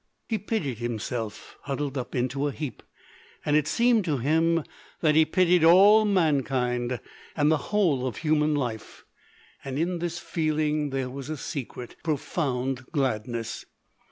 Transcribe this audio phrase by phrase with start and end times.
[0.29, 2.81] He pitied himself huddled up into a heap,
[3.45, 4.63] and it seemed to him
[5.01, 6.99] that he pitied all mankind
[7.37, 9.05] and the whole of human life,
[9.63, 13.65] and in this feeling there was a secret, profound gladness.